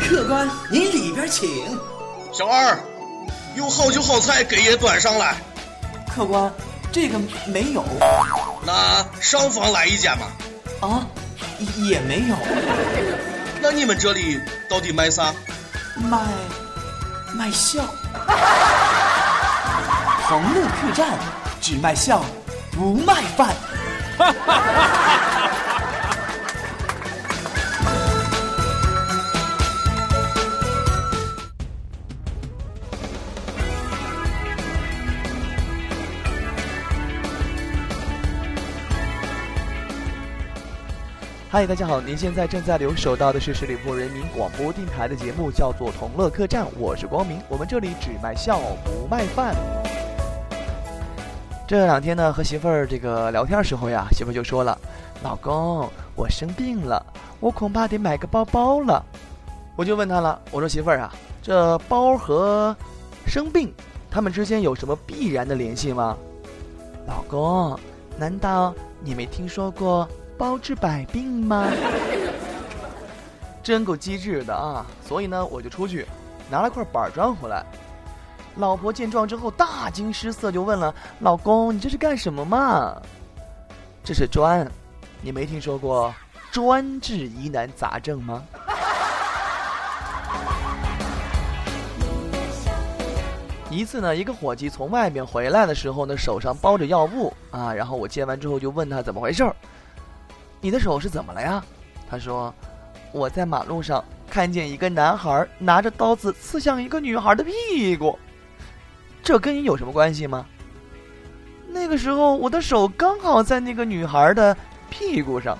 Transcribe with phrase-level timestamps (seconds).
[0.00, 1.48] 客官，您里边请。
[2.32, 2.78] 小二，
[3.54, 5.36] 有好酒好菜给爷端上来。
[6.14, 6.52] 客官，
[6.90, 7.84] 这个没有。
[8.64, 10.26] 那上房来一间吧。
[10.80, 11.06] 啊，
[11.76, 12.36] 也没有。
[13.60, 15.34] 那你们这里到底卖啥？
[15.96, 16.18] 卖
[17.34, 17.82] 卖笑。
[20.24, 21.18] 横路客栈
[21.60, 22.24] 只卖笑，
[22.72, 23.54] 不卖饭。
[41.52, 42.00] 嗨，大家好！
[42.00, 47.40] 您现在正在留守到的是十里铺人民广播电台的节目，叫做《同乐客栈》，我是光明。
[47.48, 49.56] 我们这里只卖笑，不卖饭。
[51.66, 54.78] 这两天呢，和媳妇儿这个聊天时候呀，媳妇儿就说了
[55.24, 57.04] ：“老公，我生病了，
[57.40, 59.04] 我恐怕得买个包包了。”
[59.74, 61.12] 我就问她了，我说：“媳妇儿啊，
[61.42, 62.76] 这包和
[63.26, 63.74] 生病，
[64.08, 66.16] 他们之间有什么必然的联系吗？”
[67.08, 67.76] 老公，
[68.16, 70.08] 难道你没听说过？
[70.40, 71.70] 包治百病吗？
[73.62, 74.86] 真够机智的啊！
[75.06, 76.06] 所以呢，我就出去
[76.50, 77.62] 拿了块板砖回来。
[78.56, 82.96] 老婆见状之后大惊失色，就问了：“老公，你这是干什么嘛？”
[84.02, 84.66] 这是砖，
[85.20, 86.10] 你没听说过
[86.50, 88.42] 专治疑难杂症吗？
[93.70, 99.54] 一次呢，一个伙计从外面回来的时候呢，手上包着药物啊，然后我见完之后就问他怎么回事儿。
[100.60, 101.64] 你的手是怎么了呀？
[102.08, 102.54] 他说
[103.12, 108.18] ：“我在马路上看见一个男孩拿着刀子刺向一个女孩的屁股，
[109.22, 110.44] 这跟你有什么关系吗？”
[111.72, 114.54] 那个时候我的手刚好在那个女孩的
[114.90, 115.56] 屁股上。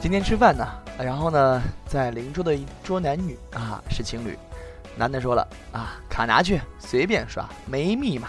[0.00, 0.66] 今天吃饭呢，
[0.98, 4.38] 然后呢，在邻桌的一桌男女啊是情侣。
[4.96, 8.28] 男的说了啊，卡拿去，随便刷，没密码。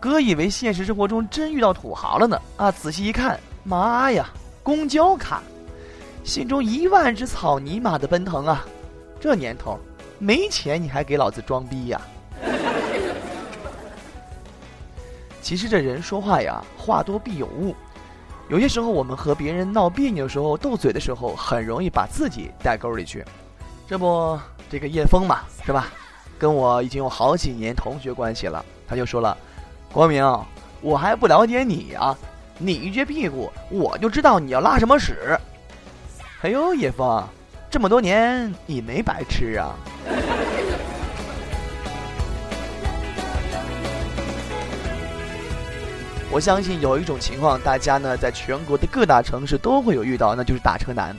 [0.00, 4.28] 哥以为现实生活中真遇到土豪了呢，啊，仔细一看，妈呀，
[4.62, 5.42] 公交卡，
[6.22, 8.64] 心中一万只草泥马的奔腾啊！
[9.18, 9.78] 这年头，
[10.18, 12.00] 没钱你还给老子装逼呀？
[15.42, 17.74] 其实这人说话呀，话多必有误，
[18.48, 23.24] 有些时候我们和别人闹别扭的时候，斗嘴的时候，很容易把自己带沟里去。
[23.88, 24.38] 这不。
[24.70, 25.86] 这个叶枫嘛，是吧？
[26.38, 28.64] 跟我已经有好几年同学关系了。
[28.86, 29.36] 他就说了
[29.92, 30.24] ：“光明，
[30.80, 32.16] 我还不了解你啊，
[32.58, 35.38] 你一撅屁股，我就知道你要拉什么屎。”
[36.42, 37.24] 哎呦，叶枫，
[37.70, 39.74] 这么多年你没白吃啊！
[46.30, 51.16] 我相信有一种情况，大家呢在全国的各大城市都会有遇到，那就是打车难。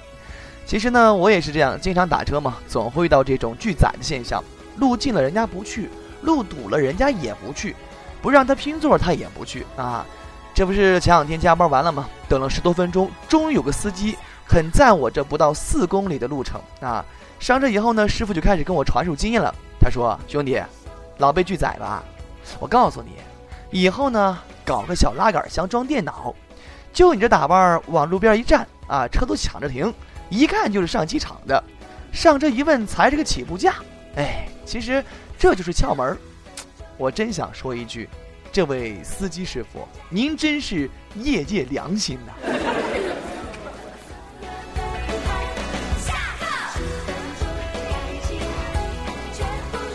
[0.70, 4.40] 其实呢，我也是这样，经常打车嘛，总会遇到这种拒载的现象。
[4.78, 5.90] 路近了人家不去，
[6.22, 7.76] 路堵了人家也不去，
[8.22, 10.06] 不让他拼座他也不去啊。
[10.54, 12.08] 这不是前两天加班完了吗？
[12.28, 14.16] 等了十多分钟，终于有个司机
[14.48, 17.04] 肯载我这不到四公里的路程啊。
[17.40, 19.52] 上车以后呢，师傅就开始跟我传授经验了。
[19.82, 20.62] 他说：“兄弟，
[21.18, 22.04] 老被拒载吧？
[22.60, 23.14] 我告诉你，
[23.72, 26.32] 以后呢，搞个小拉杆箱装电脑，
[26.94, 29.94] 就你这打扮，往路边一站啊，车都抢着停。”
[30.30, 31.64] 一看就是上机场的，
[32.12, 33.76] 上车一问才是个起步价，
[34.16, 35.04] 哎，其实
[35.40, 36.18] 这就是窍门儿。
[36.98, 38.08] 我真想说一句，
[38.52, 42.34] 这位司机师傅，您真是业界良心呐！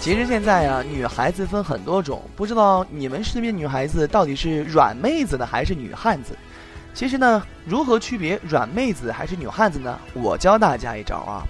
[0.01, 6.37] 其实现在呀，女孩子分很多种，不知道你们身边女孩子到底是软妹子呢，还是女汉子？
[6.95, 9.99] 其实呢，如何区别软妹子还是女汉子呢？
[10.15, 11.43] 我教大家一招啊。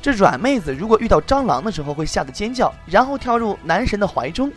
[0.00, 4.48] 这软妹子如果遇到蟑螂的时候会吓得尖叫，然后跳入男神的怀中；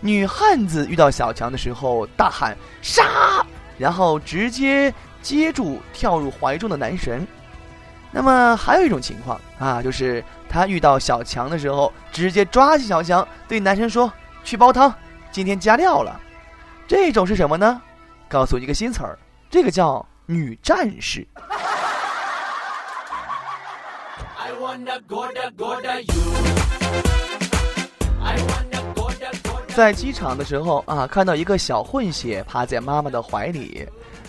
[0.00, 3.44] 女汉子遇到小强的时候大喊杀，
[3.78, 4.92] 然后直接
[5.22, 7.26] 接住跳入怀中的男神。
[8.10, 14.12] 那么还有一种情况啊，就是她遇到小强的时候，直接抓起小强对男神说
[14.44, 14.92] ：“去煲汤，
[15.30, 16.20] 今天加料了。”
[16.86, 17.80] 这种是什么呢？
[18.28, 19.16] 告诉你一个新词儿。
[19.50, 21.26] 这个叫女战士。
[29.74, 33.84] 在机场的时候啊，看到一个小混血趴在妈妈的怀里，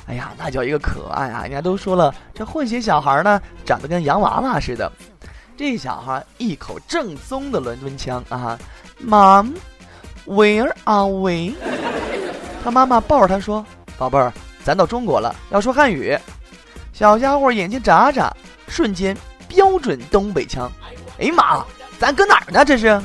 [0.07, 1.44] 哎呀，那叫一个可爱啊！
[1.44, 4.91] 人家都说了，这混血小孩呢，长得跟洋娃娃似的。
[5.56, 8.57] 这小孩一口正宗的伦敦腔啊
[9.06, 11.53] ，Mom，Where are we？
[12.63, 13.63] 他妈妈抱着他说
[14.00, 14.33] ：“宝贝儿。”
[14.63, 16.18] 咱到中国了，要说汉语。
[16.94, 18.31] 小家伙眼睛眨眨，
[18.68, 19.18] 瞬间
[19.48, 20.72] 标准东北腔。
[21.19, 21.66] 哎呀妈，
[22.00, 22.63] 咱搁哪儿呢？
[22.63, 23.02] 这是。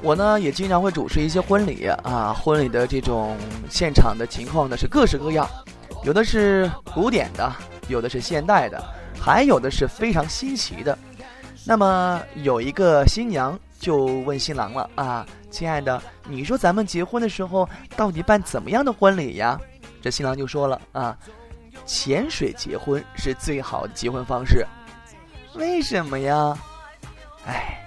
[0.00, 3.38] 我呢也经常会主持一些婚礼啊，婚礼的这种
[3.70, 5.48] 现场的情况呢是各式各样，
[6.02, 7.50] 有的是古典的，
[7.88, 8.82] 有的是现代的，
[9.18, 10.98] 还有的是非常新奇的。
[11.64, 19.60] 那么有一个新娘就问新郎了啊，亲爱的，你说咱们结婚的时候到底办怎么样的婚礼呀？
[20.00, 21.14] 这新郎就说了啊，
[21.84, 24.66] 潜水结婚是最好的结婚方式。
[25.52, 26.56] 为什么呀？
[27.46, 27.78] 哎，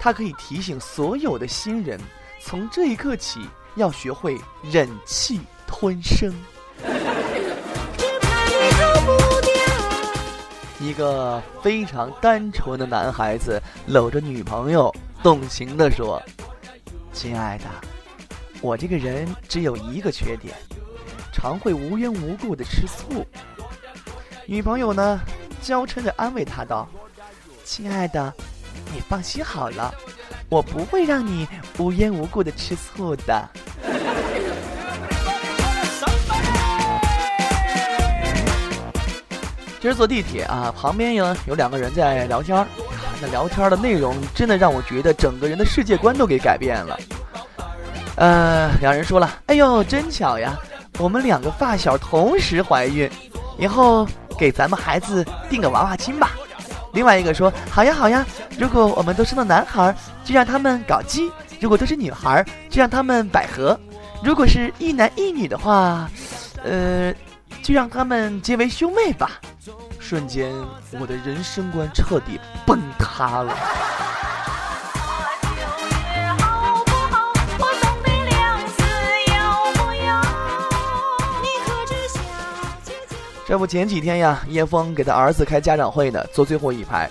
[0.00, 2.00] 他可以提醒所有的新人，
[2.40, 6.34] 从这一刻起要学会忍气吞声。
[10.80, 14.90] 一个非常单纯的男孩子搂着女朋友，
[15.24, 16.22] 动情地说
[17.10, 17.64] ：“亲爱的，
[18.60, 20.54] 我这个人只有一个缺点，
[21.32, 23.26] 常会无缘无故的吃醋。”
[24.44, 25.18] 女朋友呢，
[25.62, 26.86] 娇嗔的安慰他道
[27.64, 28.30] ：“亲爱的，
[28.92, 29.94] 你放心好了，
[30.50, 31.48] 我不会让你
[31.78, 33.48] 无缘无故的吃醋的。”
[39.80, 42.66] 今儿坐地铁啊，旁边有有两个人在聊天
[43.30, 46.98] 聊天的内容真的让我觉得整个人的世界观都给改变了。
[48.16, 50.56] 呃，两人说了：“哎呦，真巧呀，
[50.98, 53.10] 我们两个发小同时怀孕，
[53.58, 54.06] 以后
[54.38, 56.30] 给咱们孩子定个娃娃亲吧。”
[56.94, 58.24] 另外一个说：“好呀好呀，
[58.56, 59.92] 如果我们都生了男孩，
[60.24, 61.28] 就让他们搞基；
[61.60, 63.76] 如果都是女孩，就让他们百合；
[64.22, 66.08] 如果是一男一女的话，
[66.62, 67.12] 呃，
[67.64, 69.40] 就让他们结为兄妹吧。”
[70.04, 70.52] 瞬间，
[71.00, 73.56] 我的人生观彻底崩塌了。
[83.46, 87.08] 这不，前几天呀，叶枫给他儿子开家长会呢，坐最后一排。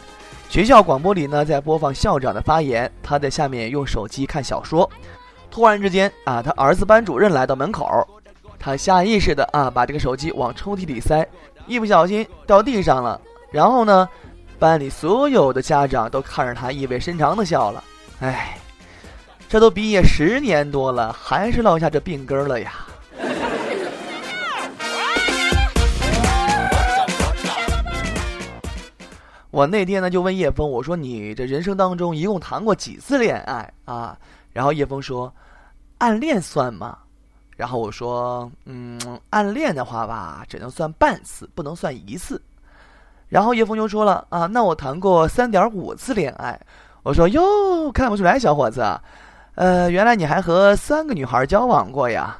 [0.47, 4.87] 学校广播里呢，在播放校长的发言，他在下面用手机看小说。
[5.49, 8.07] 突然之间啊，他儿子班主任来到门口，
[8.59, 11.27] 他下意识的啊，把这个手机往抽屉里塞。
[11.65, 13.19] 一不小心掉地上了，
[13.51, 14.07] 然后呢，
[14.59, 17.83] 班里所有的家长都看着他意味深长的笑了。
[18.19, 18.57] 哎，
[19.47, 22.73] 这都毕业十年多了，还是落下这病根了呀。
[29.51, 34.17] 我那天呢就问叶枫，我说你这人生当中一共谈过几次恋爱啊？
[34.51, 35.31] 然后叶枫说，
[35.99, 36.97] 暗恋算吗？
[37.63, 38.99] 然后我说，嗯，
[39.29, 42.41] 暗恋的话吧，只能算半次，不能算一次。
[43.29, 46.59] 然后叶枫就说了，啊，那我谈过三点五次恋爱。
[47.03, 48.83] 我说，哟，看不出来，小伙子，
[49.55, 52.35] 呃，原来你还和三个女孩交往过呀？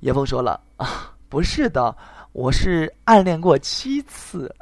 [0.00, 1.94] 叶枫说了，啊，不是的，
[2.32, 4.52] 我是暗恋过七次。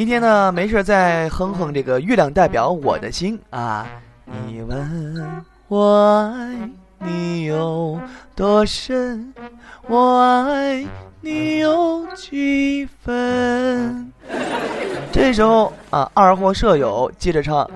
[0.00, 3.86] 一天呢，没事在哼哼这个《月亮代表我的心》啊。
[4.46, 6.70] 你问我爱
[7.00, 8.00] 你有
[8.34, 9.34] 多深，
[9.88, 10.86] 我爱
[11.20, 14.10] 你有几分？
[15.12, 17.70] 这时候啊，二货舍友接着唱，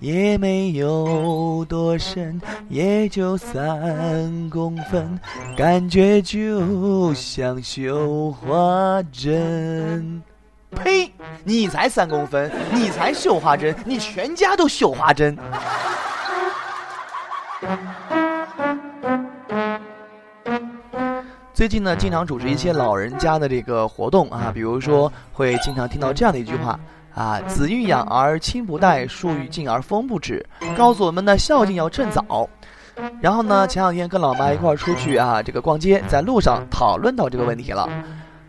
[0.00, 5.20] 也没有多深，也就三公分，
[5.56, 10.20] 感觉就像绣花针。
[10.74, 11.12] 呸！
[11.44, 15.36] 你才三公分，你才绣花针，你全家都绣花针。
[21.52, 26.78] 最近呢，经常主持一些老人家的这个活动啊，比如说会经常听到这样的一句话
[27.14, 30.44] 啊：“子欲养而亲不待，树欲静而风不止。”
[30.76, 32.48] 告诉我们呢，孝敬要趁早。
[33.20, 37.88] 然后呢，前两天跟老妈一块儿出去啊，这个逛街，在路上讨论到这个问题了。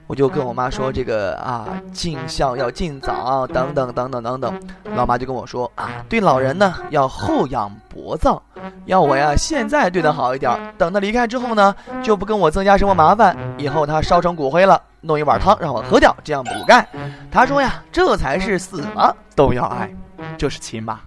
[0.07, 4.59] 我就跟我妈说这个啊，尽孝要尽早，等等等等等等。
[4.95, 8.39] 老妈就跟我说啊，对老人呢要厚养薄葬，
[8.85, 13.35] 要我呀现在对他好一点，等他离开之后呢，就不跟我增加什么麻烦。
[13.57, 16.87] 以后他烧成骨灰了，弄一碗汤让我喝掉，这样补钙。
[17.31, 19.89] 他说呀，这才是死了都要爱，
[20.37, 21.01] 这是亲吧。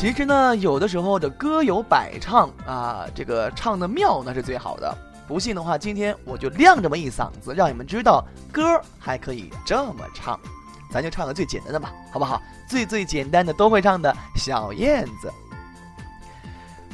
[0.00, 4.96] 其实呢，有的时候的歌有百唱啊，这个唱的妙那是最好的。
[5.28, 8.62] 不信的话，今天我就亮这么一嗓子，让你们知道歌
[8.98, 10.40] 还可以这么唱。
[10.90, 12.40] 咱就唱个最简单的吧，好不好？
[12.66, 15.30] 最最简单的都会唱的小燕子。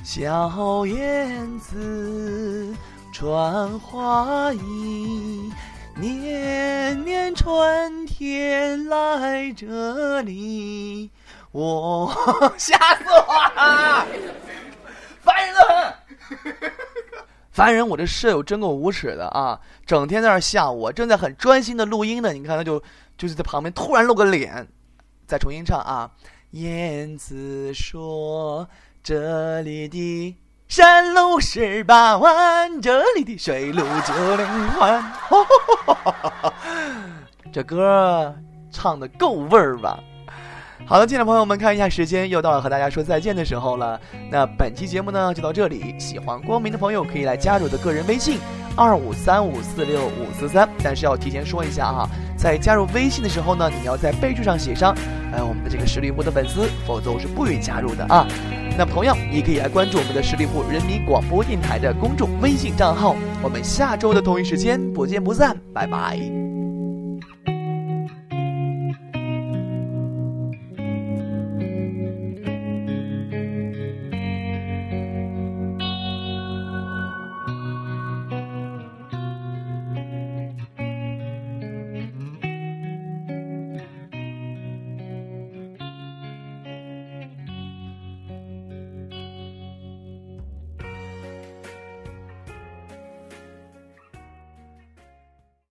[0.03, 2.75] 小燕子
[3.13, 5.53] 穿花衣，
[5.95, 11.09] 年年春天来这里，
[11.57, 14.07] 我吓死我了，
[15.23, 16.73] 烦人的很。
[17.51, 17.89] 烦人！
[17.89, 22.35] 我这舍友真够无耻的啊，整天在那吓我，正在很专心的录音呢。
[22.35, 22.83] 你看他就
[23.17, 24.69] 就是在旁边突然露个脸，
[25.27, 26.11] 再重新唱啊。
[26.51, 28.69] 燕子说
[29.03, 30.37] ：“这里的
[30.69, 35.13] 山路十八弯，这里的水路九连环。
[37.51, 38.37] ”这歌
[38.71, 39.99] 唱的够味儿吧？
[40.89, 44.01] 好的，亲爱的朋友们，看一下时间，又到了和大家说再见的时候了。
[44.31, 48.39] 那本期节目呢就到这里，喜欢光明的朋友可以来加入我的个人微信
[48.77, 50.69] 二五三五四六五四三。
[50.85, 54.95] 但是要提前说一下哈，在加入微信的时候呢，你要在备注上写上，
[55.33, 58.25] 呃，我们的这个十里铺的粉丝，否则我是不予加入的啊。
[58.79, 63.17] 那么同样，你可以来关注我们的十里铺人民广播电台的公众微信账号。
[63.43, 66.56] 我们下周的同一时间不见不散，拜拜。